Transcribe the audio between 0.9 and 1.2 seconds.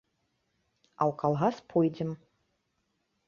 А ў